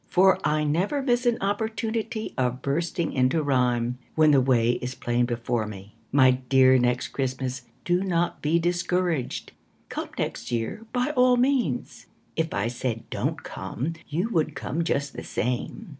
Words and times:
For 0.09 0.39
I 0.43 0.63
never 0.63 1.03
miss 1.03 1.27
an 1.27 1.37
opportunity 1.41 2.33
Of 2.35 2.63
bursting 2.63 3.13
into 3.13 3.43
rhyme. 3.43 3.99
When 4.15 4.31
the 4.31 4.41
way 4.41 4.71
is 4.81 4.95
plain 4.95 5.25
before 5.25 5.67
me. 5.67 5.93
My 6.11 6.31
dear 6.31 6.79
Next 6.79 7.09
Christmas, 7.09 7.65
Do 7.85 8.01
not 8.03 8.41
be 8.41 8.57
discouraged, 8.57 9.51
Come 9.89 10.09
next 10.17 10.51
year 10.51 10.87
by 10.91 11.11
all 11.11 11.37
means; 11.37 12.07
If 12.35 12.51
I 12.51 12.67
said 12.67 13.07
"Don't 13.11 13.43
come" 13.43 13.93
You 14.09 14.29
would 14.31 14.55
come 14.55 14.83
just 14.83 15.13
the 15.13 15.23
same. 15.23 15.89